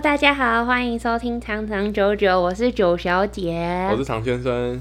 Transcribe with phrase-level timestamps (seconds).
[0.00, 4.80] Hello，大家好，欢迎收听长长久久，我是九小姐，我是常先生。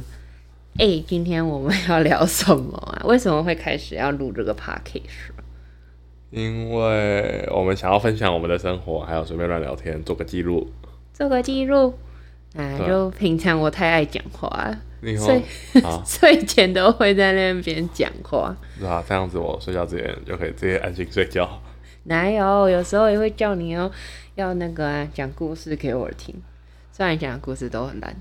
[0.77, 3.01] 哎，今天我们要聊什么啊？
[3.03, 5.33] 为什么会开始要录这个 podcast？
[6.31, 10.71] 因为我们想要分享我们的生活，还有随便乱聊天，做个记录。
[11.11, 11.93] 做个记录，
[12.55, 15.43] 啊，就平常我太爱讲话，睡
[16.07, 18.55] 睡前都会在那边讲话。
[18.79, 21.61] 是啊，这样子我睡觉之前就可以直接安心睡觉。
[22.03, 22.69] 哪有？
[22.69, 23.91] 有时候也会叫你要
[24.39, 26.33] 要那个讲故事给我听，
[26.93, 28.15] 虽然讲的故事都很烂。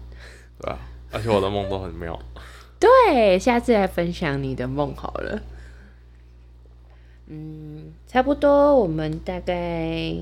[0.60, 0.77] 对啊，
[1.12, 2.18] 而且我的梦都很妙。
[2.80, 5.41] 对，下次来分享你的梦好了。
[7.28, 10.12] 嗯，差不多，我们大概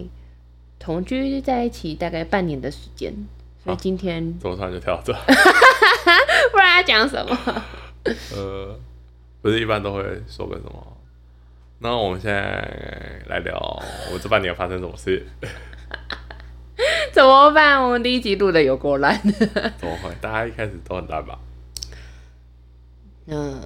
[0.79, 3.15] 同居在一起大概半年的时间，
[3.65, 5.15] 所以今天早上就跳这，
[6.53, 7.65] 不然要讲什么？
[8.37, 8.79] 呃，
[9.41, 10.97] 不是一般都会说个什么？
[11.79, 13.59] 那我们现在来聊，
[14.09, 15.25] 我们这半年发生什么事？
[17.13, 17.83] 怎么办？
[17.83, 20.11] 我们第一集录的有够烂， 怎么会？
[20.21, 21.39] 大家一开始都很烂吧？
[23.27, 23.61] 嗯，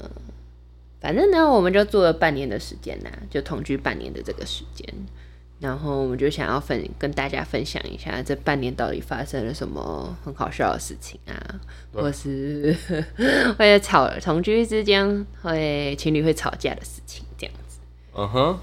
[1.00, 4.86] 反正呢，我们就做了半年的时间呐，就同居半年的这个时间，
[5.58, 11.60] 然后我们就想要分跟大家分享一下这半年到底发生了什么很好笑的事情啊，
[11.92, 12.74] 或是
[13.58, 17.78] 会吵同居之间会情侣会吵架的事情，这样子。
[18.14, 18.58] 嗯哼，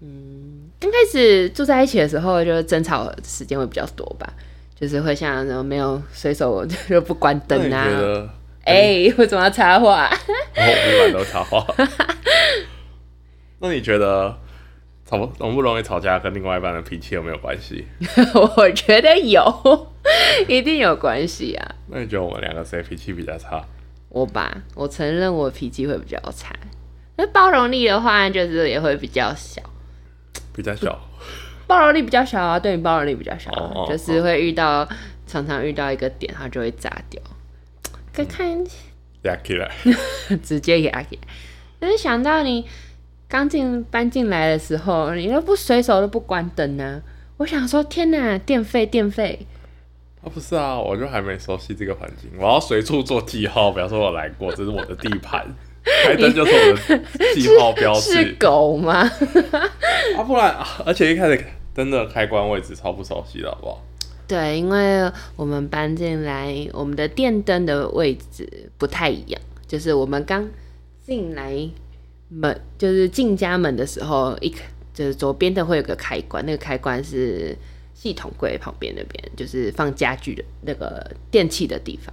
[0.00, 4.32] 嗯，刚开始住在一起的时候，就争吵时间会比较多吧，
[4.78, 8.28] 就是会像什么没有随手就不关灯啊。
[8.64, 10.08] 哎，为什么要插话？
[10.56, 11.66] 我每晚都插话。
[13.60, 14.38] 那你觉得
[15.04, 17.86] 吵容不容易吵架跟另外一半的脾气有没有关系？
[18.56, 19.88] 我觉得有，
[20.46, 21.74] 一定有关系啊。
[21.88, 23.64] 那你觉得我们两个谁脾气比较差？
[24.10, 26.54] 我吧，我承认我脾气会比较差。
[27.16, 29.60] 那包容力的话，就是也会比较小。
[30.58, 30.98] 比较小。
[31.68, 33.50] 包容力比较小啊，对你包容力比较小，
[33.88, 34.88] 就是会遇到
[35.24, 37.22] 常常遇到一个点，它就会炸掉。
[38.12, 38.64] 可看，
[39.22, 39.70] 压起来，
[40.42, 41.28] 直接压起来。
[41.78, 42.66] 但是想到你
[43.28, 47.00] 刚进搬进来的时候，你都不随手都不关灯呢。
[47.36, 49.46] 我想说，天哪，电费电费。
[50.22, 55.46] 啊，不是啊，我就还没熟悉这个环境，我要随处做记号，表示我来过，这是我的地盘。
[56.04, 58.12] 开灯就是我的记号标志。
[58.12, 59.00] 是狗吗？
[60.16, 60.54] 啊，不然，
[60.84, 61.44] 而且一开始
[61.74, 63.82] 灯的开关位置超不熟悉的，好不好？
[64.26, 69.40] 对，因为我们搬进来，我们的电灯的位置不太一样。
[69.66, 70.46] 就是我们刚
[71.06, 71.54] 进来
[72.28, 74.54] 门，就是进家门的时候，一
[74.92, 77.56] 就是左边的会有个开关，那个开关是
[77.94, 82.12] 系统柜旁边那边，就是放家具的那个电器的地方。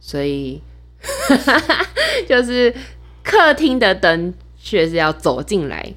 [0.00, 0.60] 所以
[2.28, 2.74] 就是
[3.26, 5.92] 客厅的灯却是要走进来，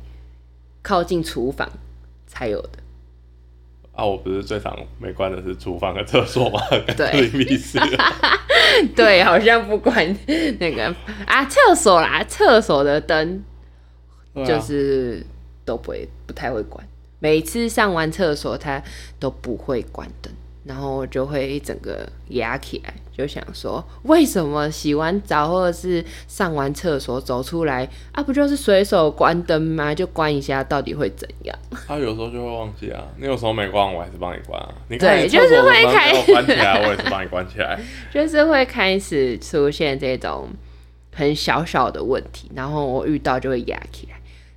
[0.82, 1.70] 靠近厨房
[2.26, 2.70] 才有的。
[3.92, 6.60] 啊，我不是最常没关的是厨房和厕所吗？
[6.98, 7.80] 对，密室。
[8.96, 10.18] 对，好像不关
[10.60, 10.96] 那个
[11.28, 13.44] 啊，厕所啦，厕所的灯
[14.44, 15.24] 就是
[15.64, 16.84] 都不会，不太会关。
[17.20, 18.82] 每次上完厕所，他
[19.20, 20.34] 都不会关灯。
[20.64, 29.94] 然后我就会一整个压起来，就想说，为什么洗完澡或者是上完厕所走出来啊，不就是随手关灯吗？
[29.94, 31.60] 就关一下，到底会怎样？
[31.86, 33.04] 他有时候就会忘记啊。
[33.18, 34.74] 你有时候没关，我还是帮你关啊。
[34.88, 37.78] 你对，就是会开始关起来，我也是帮你关起来。
[38.14, 40.48] 就是会开始出现这种
[41.14, 44.16] 很小小的问题，然后我遇到就会压起来，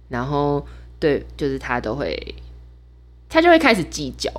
[0.09, 0.65] 然后
[1.01, 2.17] 对，就是他都会，
[3.29, 4.31] 他就会开始计较。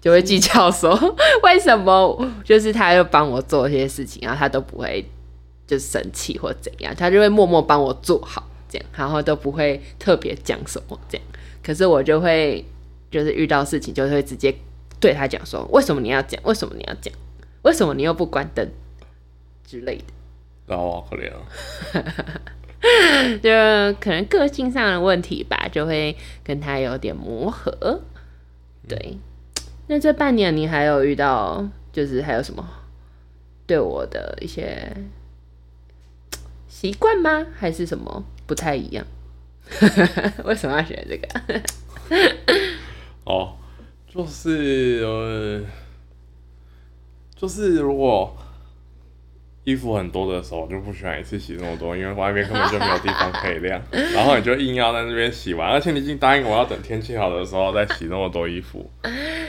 [0.00, 0.98] 就会计较说，
[1.44, 5.04] 为什么就是他又帮我做一些事情，然后他都不会
[5.66, 11.26] 就生气或怎样，他就会默默帮我做好这样，然后都不会特别讲什么这样。
[11.62, 12.64] 可是我就会
[13.10, 14.54] 就是遇到事情就会直接
[14.98, 16.40] 对他讲说，为什么你要讲？
[16.44, 17.12] 为什么你要讲？
[17.62, 18.66] 为什么你又不关灯
[19.66, 20.04] 之类的？
[20.66, 21.42] 那我可怜啊，
[23.42, 23.50] 就
[24.00, 28.00] 可能个性上的问题吧，就会跟他有点磨合，
[28.88, 29.18] 对。
[29.92, 32.64] 那这半年你还有遇到，就是还有什么
[33.66, 34.88] 对我的一些
[36.68, 37.44] 习惯吗？
[37.56, 39.04] 还是什么不太一样？
[40.46, 41.60] 为什么要选这个？
[43.26, 43.56] 哦，
[44.06, 45.60] 就是呃，
[47.34, 48.36] 就是如果。
[49.64, 53.80] 衣服很多的时候，我就不喜欢一次洗那么多，因为外面根本就没有地方可以晾。
[53.92, 58.90] 然后你就硬要在那边洗完，而且你已经答应我要等天气好的时候再洗那么多衣服。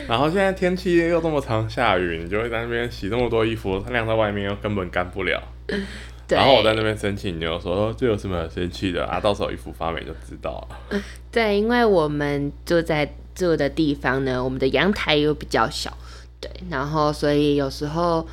[0.07, 5.41] 然后现在天气又这么长下雨，你就会在那边洗那么多衣服，它晾在外面又根本干不了。
[6.29, 9.19] 然后我在那边生气，你就说哦这有什么生气的啊？
[9.19, 11.01] 到时候衣服发霉就知道了。
[11.29, 15.91] 对，因为我们住在住的地方呢，我们的阳台又比较小，
[16.39, 18.25] 对，然后所以有时候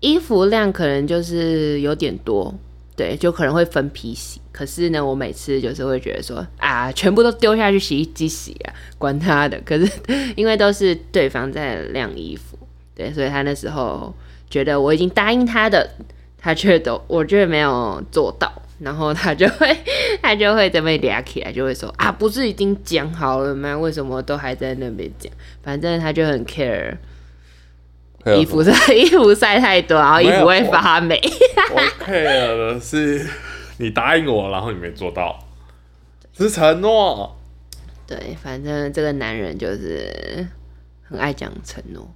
[0.00, 2.52] 衣服量可能就是有点多，
[2.96, 4.40] 对，就可能会分批洗。
[4.50, 9.60] 可是呢，我每次就是会觉得说啊，全部都丢下去洗衣机洗啊，管他的。
[9.66, 9.86] 可是
[10.34, 12.58] 因为都是对方在晾衣服，
[12.94, 14.14] 对，所以他那时候
[14.48, 15.90] 觉得我已经答应他的，
[16.38, 19.76] 他却都我觉得没有做到，然后他就会
[20.22, 23.76] 他就会这边俩起来，就会说啊，不是已经讲好了吗？
[23.76, 25.30] 为什么都还在那边讲？
[25.62, 26.96] 反正他就很 care
[28.34, 31.20] 衣服晒 衣服晒太多，然后衣服会发霉。
[31.72, 33.24] 我 care 的是
[33.78, 35.38] 你答应我，然后你没做到，
[36.36, 37.36] 是承诺。
[38.06, 40.46] 对，反正这个男人就是
[41.08, 42.08] 很爱讲承诺，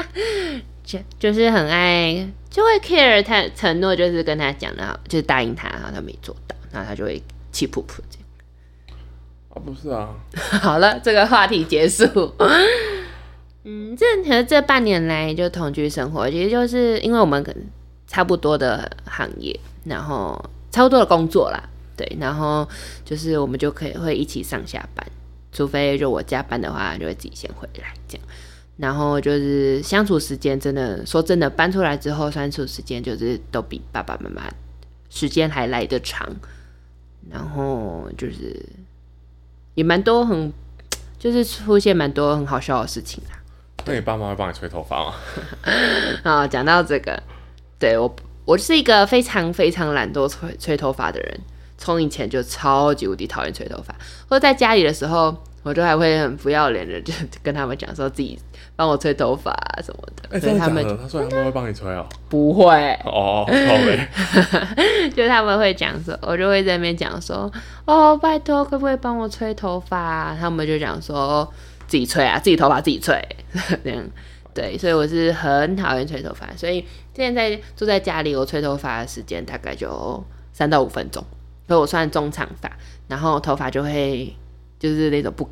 [0.84, 8.26] 就就是很爱就会 care 他承诺，就是跟他讲的，就是答应他，然后他没做到，然后他就会气噗噗这样。
[9.48, 10.10] 啊，不是啊，
[10.60, 12.34] 好了，这个话题结束。
[13.68, 17.64] 嗯，这可能这半年来就同居生活，其实就是因为我们可能
[18.06, 20.40] 差不多的行业，然后
[20.70, 21.60] 差不多的工作啦，
[21.96, 22.66] 对，然后
[23.04, 25.04] 就是我们就可以会一起上下班，
[25.50, 28.24] 除非就我加班的话，就会自己先回来这样。
[28.76, 34.42] 然后就是相处时间，真的说真的，搬出来之后相处时间就是都比爸爸妈妈
[35.10, 36.24] 时间还来得长，
[37.28, 38.64] 然后就是
[39.74, 40.52] 也蛮多很，
[41.18, 43.42] 就是出现蛮多很好笑的事情啦。
[43.86, 45.14] 那你爸妈会帮你吹头发吗？
[46.24, 47.22] 啊，讲到这个，
[47.78, 51.40] 对我，我是一个非常非常懒惰吹吹头发的人，
[51.78, 53.94] 从以前就超级无敌讨厌吹头发，
[54.28, 57.12] 或者在家里的时候，我都还会很不要脸的，就
[57.42, 58.38] 跟他们讲说自己
[58.74, 62.06] 帮我吹头发啊什么的，哎、所以他们他说他们会帮你吹哦。
[62.28, 64.08] 不会，哦，好嘞。
[65.14, 67.50] 就他们会讲说，我就会在那边讲说，
[67.84, 70.36] 哦，拜托，可不可以帮我吹头发、啊？
[70.38, 71.50] 他们就讲说
[71.86, 73.20] 自己吹啊，自己头发自己吹，
[73.84, 74.04] 这样。
[74.54, 76.82] 对，所以我是很讨厌吹头发，所以
[77.14, 80.24] 现在住在家里，我吹头发的时间大概就
[80.54, 81.22] 三到五分钟，
[81.68, 82.74] 所以我算中长发，
[83.06, 84.34] 然后头发就会
[84.78, 85.46] 就是那种不，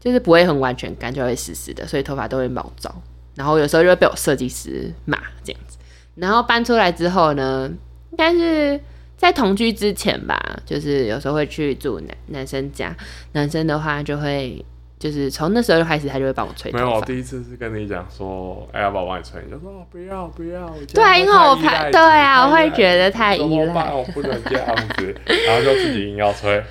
[0.00, 2.92] 就是不会很完全干，就会湿湿的，所以头发都会毛躁，
[3.36, 5.78] 然后有时候就会被我设计师骂这样子。
[6.16, 7.70] 然后搬出来之后呢，
[8.10, 8.80] 应该是
[9.16, 10.36] 在同居之前吧，
[10.66, 12.92] 就是有时候会去住男男生家，
[13.34, 14.64] 男生的话就会
[14.98, 19.42] 就是从那时候就开始，他就会帮我吹没有，我第一次是跟你讲说，哎、要不要帮你吹？
[19.44, 20.66] 你就说哦不要不要。
[20.66, 23.58] 我这对啊，因为我怕对啊，我会觉得太依？
[23.58, 23.92] 赖。
[23.92, 26.64] 我不能这样子，然后就自己硬要吹。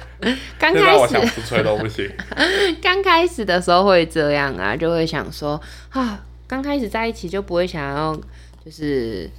[0.57, 2.09] 刚开始我想不吹都不行。
[2.81, 8.15] 刚开始的时候会这样啊，就会想说啊，刚开始在一起就不会想要
[8.65, 9.29] 就是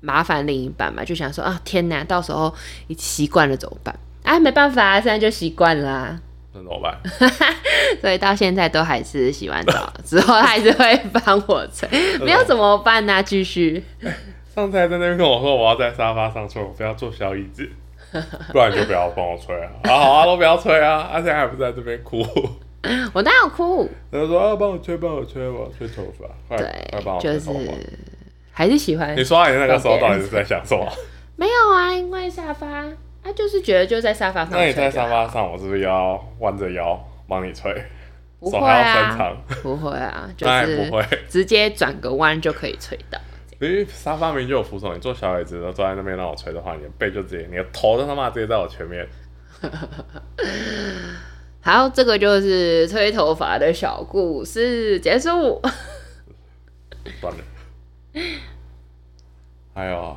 [0.00, 2.54] 麻烦另一半嘛，就想说啊，天哪，到时候
[2.86, 3.94] 一习惯了怎么办？
[4.22, 6.18] 啊，没办法啊，现在就习惯啦、
[6.52, 6.98] 那怎么办？
[8.00, 11.88] 所以到现在都还是洗完澡之后还是会帮我吹，
[12.24, 13.82] 没有怎么办呢、继续。
[14.54, 17.68] 上次还在那边跟我说我要在沙发上吹，我不要坐小椅子，
[18.52, 19.70] 不然你就不要帮我吹啊！
[19.84, 21.08] 好好啊，都不要吹啊！
[21.12, 22.26] 他、现在还不是在这边哭，
[23.12, 23.88] 我哪有哭？
[24.10, 26.56] 他就说啊，帮我吹，帮我吹，我要吹头发，快
[26.90, 27.78] 快帮对，就是我吹头发。
[28.52, 29.22] 还是喜欢你。
[29.22, 30.84] 说你那个时候到底是在想什么？
[31.36, 32.84] 没有啊，因为沙发，
[33.22, 34.52] 他就是觉得就在沙发上。
[34.52, 36.98] 那你在沙发上，我是不是要弯着腰
[37.28, 37.72] 帮你吹？
[38.38, 41.04] 不会啊， 不会啊，就是不会。
[41.28, 43.18] 直接转个弯就可以吹到。
[43.60, 49.06] 因为沙发明明就有扶手，你坐小椅子，然后坐在那边让我吹的话，你的背就直接，你的头都他妈直接在我前面。
[51.60, 55.60] 好，这个就是吹头发的小故事结束。
[57.20, 57.38] 算了。
[59.74, 60.16] 还有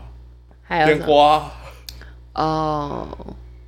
[0.64, 1.06] 还有什
[2.34, 3.08] 哦，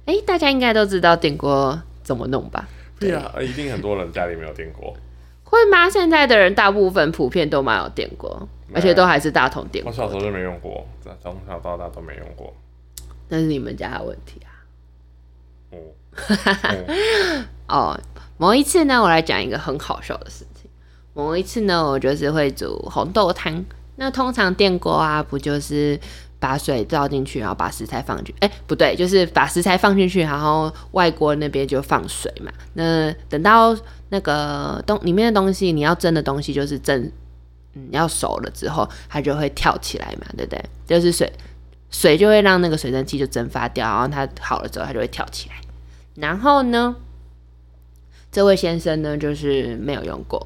[0.05, 2.67] 哎、大家应该都知道电锅怎么弄吧？
[2.99, 4.95] 对啊，一定很多人家里没有电锅。
[5.43, 5.89] 会吗？
[5.89, 9.91] 现在的人大部分普遍都蛮有电锅，而且都还是大同电锅。
[9.91, 10.85] 我小时候就没用过，
[11.21, 12.53] 从小到大都没用过。
[13.29, 14.49] 那是你们家的问题啊。
[15.71, 15.77] 嗯，
[16.87, 17.99] 嗯 哦，
[18.37, 20.69] 某一次呢，我来讲一个很好笑的事情。
[21.13, 23.63] 某一次呢，我就是会煮红豆汤。
[23.97, 25.99] 那通常电锅啊，不就是
[26.39, 28.35] 把水倒进去，然后把食材放进去？
[28.39, 32.51] 哎、不对，就是把食材放进去，然后外锅那边就放水嘛。
[32.73, 33.75] 那等到
[34.09, 37.11] 那个东里面的东西，你要蒸的东西就是蒸，
[37.73, 40.63] 嗯，要熟了之后，它就会跳起来嘛，对不对？
[40.85, 41.31] 就是水
[41.89, 45.55] 水就会让那个水蒸气就蒸发掉，然后它好了之后，它就会跳起来。
[46.15, 46.95] 然后呢，
[48.31, 50.45] 这位先生呢，就是没有用过，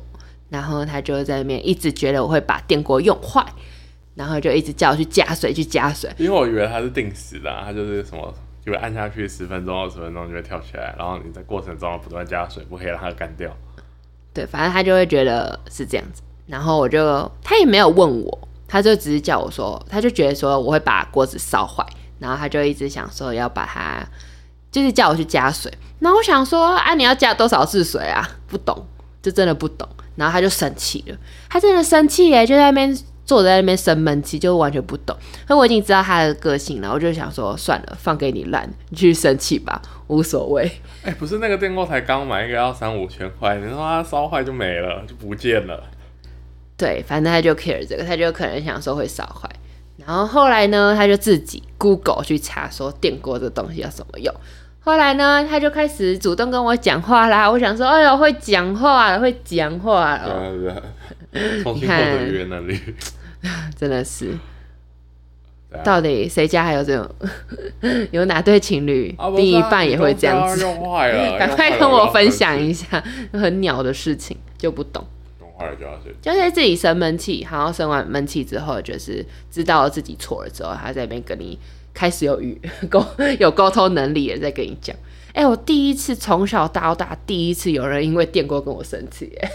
[0.50, 3.46] 然后他就在那边一直觉得我会把电锅用坏，
[4.16, 6.10] 然后就一直叫我去加水，去加水。
[6.18, 8.34] 因为我以为它是定时的、啊，它就是什么，
[8.66, 13.56] 就会按下去十分钟、二十分钟就会跳起来，然后你在过程中不断加水，不可以让它干掉。
[14.34, 16.22] 对，反正他就会觉得是这样子。
[16.46, 21.86] 然后我就他也没有问我，他就只是叫我说，他就觉得说我会把锅子烧坏，
[22.20, 24.04] 然后他就一直想说要把它，
[24.72, 25.72] 就是叫我去加水。
[26.00, 28.28] 那我想说啊，你要加多少次水啊？
[28.48, 28.88] 不懂，
[29.22, 29.88] 就真的不懂。
[30.20, 31.18] 然后他就生气了，
[31.50, 32.96] 他真的生气耶，就在那边
[33.26, 35.16] 坐在那边生闷气，就完全不懂。
[35.48, 40.70] 可我已经知道他的个性了，我就想说算了，放给你烂，你去生气吧， 无所谓。
[41.04, 45.82] 哎、不是那个电锅才刚买一个要三五千块，你说它烧坏就没了，就不见了。
[46.76, 49.50] 对，反正他就 care 这个，他就可能想说会烧坏。
[49.98, 54.34] 然后后来呢，他就自己 Google 去查说电锅这东西要怎么用。
[54.82, 57.50] 后来呢，他就开始主动跟我讲话啦。
[57.50, 60.76] 我想说，哎呦，会讲话了，会讲话了，对啊
[61.32, 62.80] 对啊，重新获得语言能力。
[63.78, 64.32] 真的是。
[65.72, 67.08] 啊到底谁家还有这种？
[68.10, 70.66] 有哪对情侣另一半也会这样子？
[71.38, 75.06] 赶快跟我分享一下很鸟的事情，就不懂。
[75.40, 76.16] 用坏了就要生气。
[76.24, 81.60] 就是自己生闷气，然后生完闷气之后，就是知道自己错了之后，他在那边跟你
[81.94, 83.06] 开始有语 沟
[83.40, 84.96] 有沟通能力，也在跟你讲。
[85.34, 89.50] 哎、我第一次从小到大第一次有人因为电锅跟我生气，哎，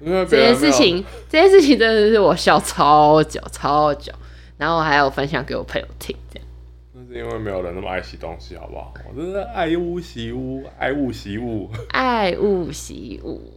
[0.00, 4.12] 这件事情这件事情真的是我笑超久超久，
[4.58, 6.46] 然后我还有分享给我朋友听，这样。
[6.92, 8.92] 那是因为没有人那么爱惜东西，好不好？
[9.08, 11.70] 我真是爱屋及乌，爱物惜物。
[11.90, 13.52] 爱物惜物，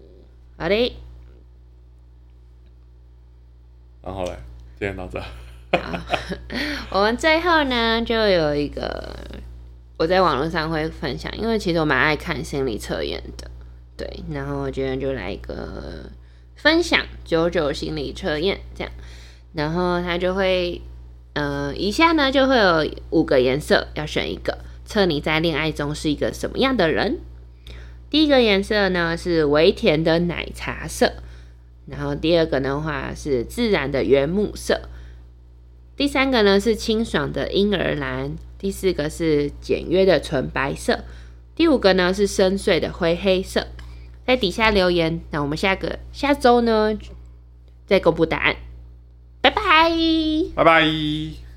[0.56, 0.96] 好的，
[4.01, 4.38] 然后嘞，
[4.80, 5.22] 今天到这。
[6.91, 9.15] 我们最后呢，就有一个
[9.96, 13.51] 我在网络上会分享，因为其实我蛮爱看心理测验的，
[13.96, 16.10] 对，然后我觉得就来一个
[16.55, 18.91] 分享九九心理测验这样，
[19.53, 20.81] 然后它就会，
[21.34, 27.19] 呃，以下呢就会有五个颜色，要选一个，测你在恋爱中是一个什么样的人。
[28.10, 31.13] 第一个颜色呢是微甜的奶茶色，
[31.86, 34.89] 然后第二个的话是自然的原木色。
[36.00, 41.03] 第三个呢是清爽的婴儿蓝，第四个是简约的纯白色，
[41.53, 43.68] 第五个呢是深邃的灰黑色。
[44.25, 46.98] 在底下留言，那我们下个下周呢
[47.86, 48.56] 再公布答案。
[49.41, 49.91] 拜拜。
[50.56, 51.49] 拜拜。